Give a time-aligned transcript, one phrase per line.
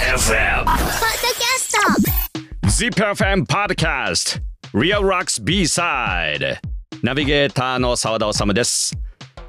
[0.00, 4.40] FM ポッドキャスト ZIPFM Podcast.
[4.72, 6.56] Real Rocks B-Side.
[7.02, 8.92] ナビゲーターの澤田治です。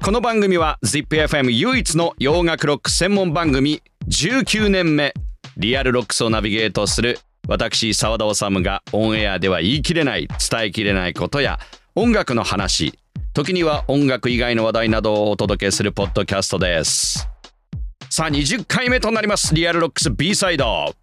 [0.02, 5.12] この番組は ZIPFM 唯一の洋楽ロック専門番組19年目。
[5.56, 7.18] リアルロックスをナビゲートする
[7.48, 11.58] 私澤田治がオンエアでは言い切れない伝えきれないことや
[11.94, 12.98] 音楽の話。
[13.34, 17.28] 時には音楽以外の話題などをお届けするポッドキャストです。
[18.08, 19.54] さあ20回目となります。
[19.54, 20.94] リアルロックス B サイド。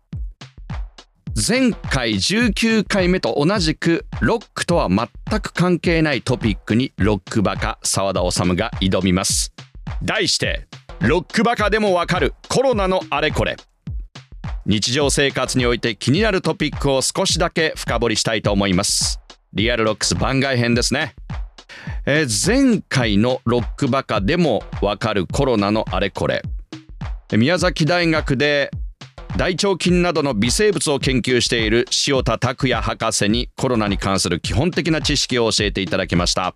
[1.35, 5.07] 前回19回目と同じくロックとは全
[5.41, 9.53] く関係ないトピックにロックバカ澤田治が挑みます。
[10.02, 10.67] 題して
[11.02, 13.57] ロックバカでもわかるコロナのあれこれ。
[14.65, 19.20] 日常生活において気になるトピックを少しだけ深掘りしたいと思います。
[19.54, 21.15] リアルロックス番外編ですね。
[22.05, 26.41] え前回のロックバカでもわかるコロナのあれこれ。
[27.37, 28.69] 宮崎大学で
[29.37, 36.55] 大腸菌などの微生物を研究している塩田拓也博士にコロナに関する基本的な知識を教えていただきました。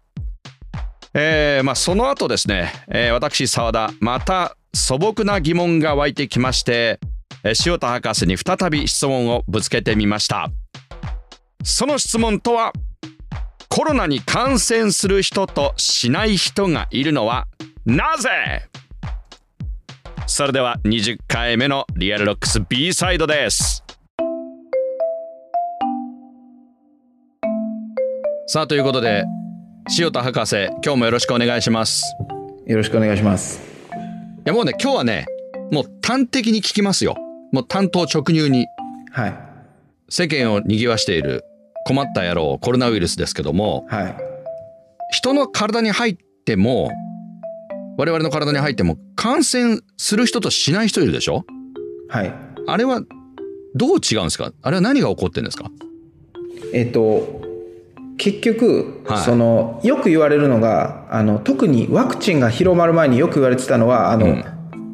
[1.13, 6.99] えーまあ、その後ですね、えー私澤田また素朴な疑問が湧いてきまして、
[7.43, 10.51] え塩田博士に再び質問をぶつけてみました。
[11.63, 12.71] その質問とは
[13.69, 17.47] コロナに感染する人としない人がいるのは
[17.85, 18.29] なぜ？
[20.29, 23.83] それでは20回目のリアルロックス B サイドです
[28.47, 29.23] さあということで
[29.97, 32.03] 塩田博士今日もよろしくお願いします
[32.65, 33.61] よろしくお願いします。
[33.89, 35.25] いやもうね今日はね
[35.71, 37.15] もう端的に聞きますよ
[37.53, 38.67] もう単刀直入に
[39.13, 39.39] はい。
[40.09, 41.45] 世間を賑わしている
[41.85, 44.17] 困った野郎コロナウイルスですけどもはい。
[45.11, 46.91] 人の体に入っても
[47.97, 51.45] 我々の体に入っても感染する人としない人いるでしょ？
[52.09, 52.33] はい。
[52.67, 53.01] あれは
[53.75, 54.53] どう違うんですか？
[54.61, 55.71] あれは何が起こってんですか？
[56.73, 57.41] えっと、
[58.17, 59.23] 結局、はい。
[59.23, 64.45] その、よく言われるのが、あの、特にワクチンが広まる前によく言われてたのは、あの、うん。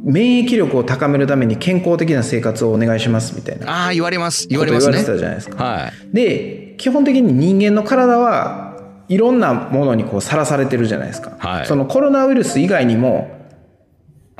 [0.05, 3.85] 免疫力を高めるために健康的な生活をお願いしますみたいな。
[3.85, 4.47] ああ言われます。
[4.49, 5.03] 言われわれますね。
[5.05, 5.63] てたじゃないですか。
[5.63, 5.91] はい。
[6.13, 8.72] で、基本的に人間の体は
[9.09, 11.33] いろんなものにこうさらされてるじゃないですか。
[11.39, 13.29] はいそのコロナウイルス以外にも、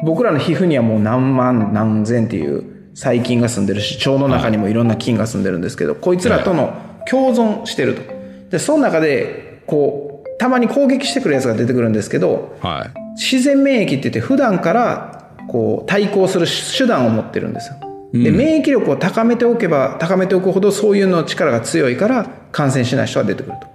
[0.04, 6.74] 僕らの皮膚にはもう何万何千っていう細菌が住んでるし、腸の中にもいろんな菌が住んでるんですけど、こいつらとの
[7.10, 8.02] 共存してると。
[8.50, 17.76] で、その中で、こう、たまに攻撃してくるやつが出てくるんですけど、はい自然免疫って言って普段からこう対抗する手段を持ってるんですよ。
[18.12, 23.68] で免疫力を高めておけば高めておくほどそういうの力が強いから感染しない人が出てくると。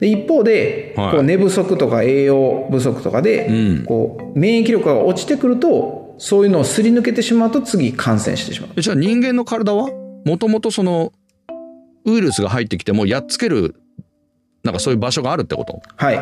[0.00, 3.52] で一方で、はいこう寝不足とか栄養不足とかで、う
[3.82, 8.70] んこう免疫力が落ちてくるとそういうのをすり抜けてしまうと次感染してしまう。
[8.76, 9.88] えじゃあ人間の体は
[10.24, 11.12] もともとその
[12.04, 13.76] ウイルスが入ってきてもやっつける
[14.62, 15.80] なんかそういう場所があるってこと？
[15.96, 16.16] はい。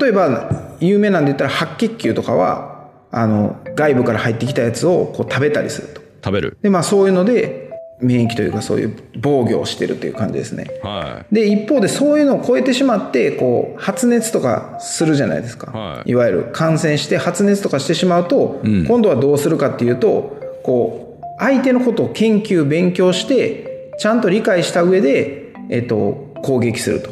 [0.00, 6.00] 例えば有名なんで言ったら白血球とかはあの外部から入ってきたやつをこう食べたりすると。
[6.22, 7.69] 食べるでまあそういうので
[8.00, 10.66] 免疫というかそういう防御をしてるという感じですね。
[10.82, 27.10] はで一方でそういうのを超えてしまってこう発熱とかするじゃないですか、はいいわゆる感染して発熱とかしてしまうと、ん今度はどうするかっていうとこう相手のことを研究勉強してちゃんと理解した上で、えっと、攻撃すると。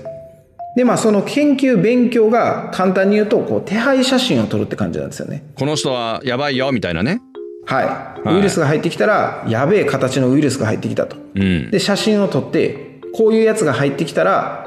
[0.77, 5.44] でまあその研究勉強が簡単に言うとこう手配写真を撮るって感じなんですよね。
[5.56, 7.21] いこの人はやばいよみたいなね
[7.69, 8.37] はい、はい。
[8.37, 11.17] ウイルスが入ってきたらやべえ形のウイルスが入ってきたと。
[11.34, 11.71] うん。
[11.71, 14.67] で写真を撮ってこういうやつが入ってきたら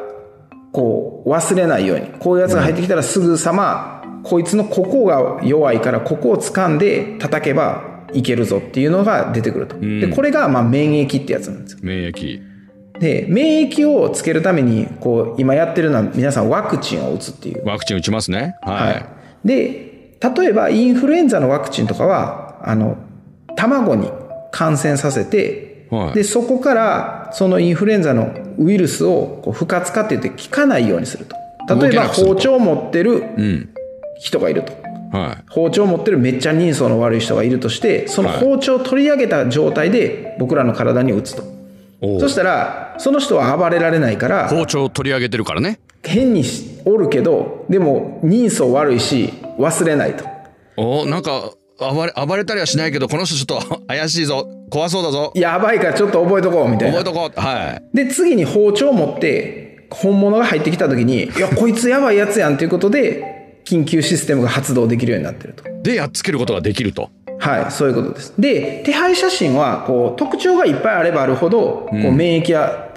[0.72, 2.07] こう忘れないように。
[2.19, 11.79] こういうやつが入ってきたらすぐさま、こいつのここが弱いからここを掴んで叩けばいけるぞっていうのが出てくると、でこれがまあ免疫ってやつなんですよ。
[11.81, 12.51] 免疫。
[13.00, 17.66] で免疫をつけるためにこう今やってるのは皆さんワクチンを打つっていう。
[17.66, 18.56] ワクチン打ちますね。
[18.61, 19.06] はい、はい、
[19.44, 22.97] で例えばインフルエンザのワクチンとかはあの
[23.55, 24.09] 卵に
[24.51, 26.13] 感染させて、はい。
[26.13, 31.35] でそこからそのインフルエンザのウイルスをこう不活化って言って効かないようにすると。
[31.75, 33.69] 例えば包丁を持ってるうん。
[34.19, 34.73] 人がいると。
[35.17, 35.43] はい。
[35.49, 41.43] 包丁を持ってるめっちゃ人相の悪い人がいるとしてその包丁を取り上げた状態で僕らの体に打つと、
[42.02, 42.19] おう。
[42.19, 45.79] そしたらその人は暴れられないから包丁を取り上げてるからね。
[46.03, 50.25] 変にしおるけどでも人相悪いし忘れないと。
[50.78, 51.52] おなんか
[51.89, 54.47] 暴れ暴れたりはしないけどこの人ちょっと怪しいぞ。
[54.69, 55.31] 怖そうだぞ。
[55.35, 56.97] やばいからちょっと覚えとこうみたいな。
[56.99, 57.39] 覚えとこう。
[57.39, 57.95] はい。
[57.95, 65.63] で次に包丁を持って本物が入ってきた時にいやこいつやばいやつやんということで緊急システムが発動できるようになってると。
[65.83, 67.09] でやっつけることができると。
[67.41, 68.34] はい、そういうことです。
[68.37, 72.89] で、手配写真は、こう、特徴がいっぱいあればあるほど、こう、免疫が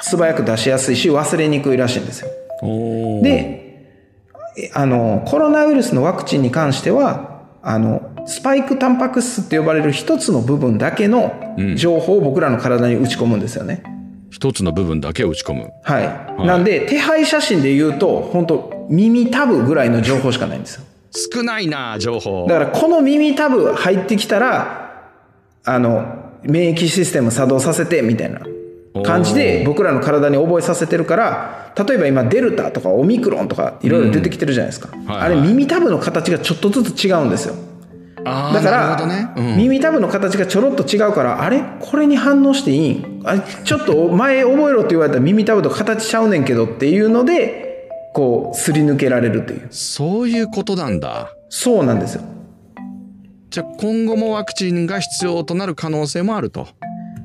[0.00, 2.28] 素早く出しやすいし、忘れにくいらしいんですよ。
[3.22, 3.84] で、
[4.56, 11.32] えあの、コロナウイルスのワクチンに関しては、あの、スパイクタンパク質って呼ばれる一つの部分だけの
[11.76, 13.82] 情報を僕らの体に打ち込むんですよね。
[14.30, 15.70] 一つの部分だけ打ち込む。
[15.82, 16.46] はい。
[16.46, 20.84] なんで、手配写真で言うと、本当耳タブぐらいの情報しかないんですよ。
[21.10, 22.46] 少ないな情報。
[22.46, 25.10] だから、この耳タブ入ってきたら、
[25.64, 28.40] あの、免疫システム作動させて、みたいな
[29.02, 34.94] 感じで、僕らの体に覚えさせてるから、例えば今、デルタとかオミクロンとか、いろいろ出てきてるじゃないですか。
[35.10, 37.54] はいあれ、耳タブの形がちょっとずつ違うんですよ。
[38.24, 39.30] だから、ね。
[39.36, 41.62] うん耳タブの形がちょろっと違うから、あれ？
[41.80, 42.90] これに反応していい？
[42.92, 43.42] んあれ？
[43.64, 49.68] ちょっと前覚えろって言われたら耳タブと形ちゃうねんけどっていうので、こう、すり抜けられるという。
[49.70, 51.30] そういうことなんだ。
[51.48, 52.22] そうなんですよ。
[53.50, 56.68] じゃあ今後もワクチンが必要となる可能性もあると。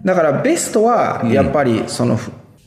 [0.05, 2.19] だからベストは、やっぱりその、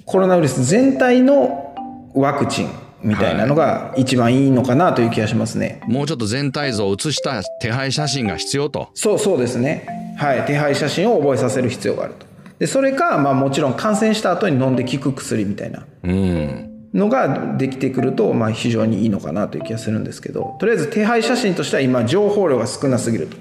[0.05, 1.75] コロナウイルス全体の
[2.15, 2.69] ワクチン
[3.03, 5.81] みたいなのが一番いいのかなという気がしますね。
[5.87, 8.89] もうちょっと全体像を写した手配写真が必要と。
[8.95, 10.15] そうそうですね。
[10.19, 10.47] はい。
[10.47, 12.27] 手配写真を覚えさせる必要があると。
[12.59, 15.87] で、それか、まあもちろん感染した後に飲んで効く薬みたいな。
[16.05, 16.73] うん。
[16.95, 23.37] のができてくると、まあ、非常にいいのかなという気がするんですけどとりあえず手配写真としては今情報量が少なすぎると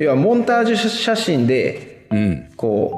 [0.00, 2.50] 要はモンタージュ写真でうん。
[2.56, 2.97] こ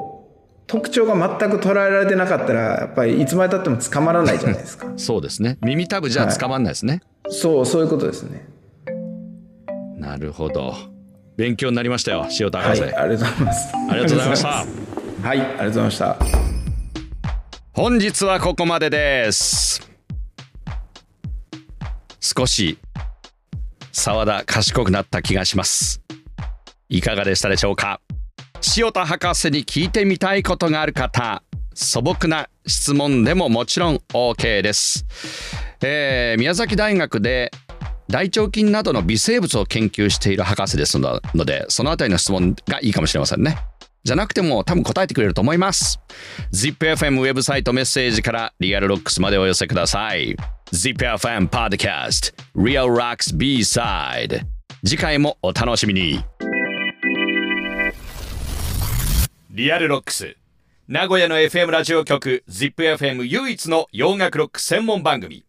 [0.71, 5.57] 特徴が全く捉えられてなかったらやっぱりいつまでたっても捕まらないじゃないですか そうですね。
[5.61, 7.01] 耳タブじゃ捕まんないですね。
[7.27, 8.47] そうそういうことですね
[9.97, 10.73] なるほど。
[11.35, 12.95] 勉強になりましたよ、塩田はい博士。
[12.95, 14.47] ありがとうございますありがとうございました。
[15.27, 16.17] はいありがとうございました
[17.73, 19.81] 本日はここまでです。
[22.21, 22.77] 少し
[23.91, 26.01] 沢田賢くなった気がします。
[26.87, 27.99] いかがでしたでしょうか？
[28.77, 31.43] 塩田博士に聞いてみたいことがある方、
[31.73, 35.05] 素朴な質問でももちろん OK です。
[35.83, 37.51] えー宮崎大学で
[38.07, 43.57] 大腸菌などの微生物を研究している博士ですので、そのあたりの質問がいいかもしれませんね。
[44.03, 45.99] じゃなくても多分答えてくれると思います。
[46.53, 50.35] ZIPFM ウェブサイトメッセージからリアルロックスまでお寄せください。
[50.73, 54.41] ZIPFM Podcast Real Rocks B-Side
[54.83, 56.50] 次回もお楽しみに。
[59.53, 60.37] リアルロックス
[60.87, 65.43] 名古屋の FM ラジオ局 ZIPFM 唯一の洋楽ロック専門番組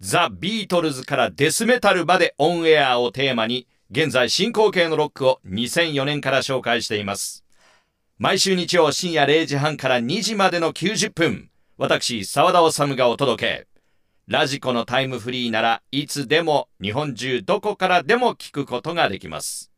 [0.00, 7.44] ザ・ビートルズからデスメタルまでオンエアをテーマに現在進行形のロックを2004年から紹介しています。
[8.18, 13.68] 毎週日曜深夜0時半から2時までの90分、私、沢田治がお届け。
[14.26, 19.70] ラジコのタイムフリーならいつでも日本中どこからでも聞くことができます。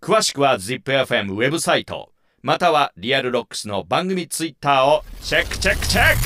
[0.00, 2.11] 詳しくは ZIPFM ウェブサイト、
[2.42, 6.18] またはリアルロックスの番組ツイッターをチェックチェックチェック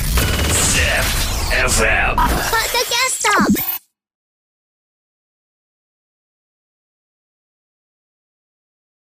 [1.51, 2.15] !ZIPFM!
[2.17, 2.57] ポッドキャ
[3.11, 3.23] ス
[3.71, 3.75] ト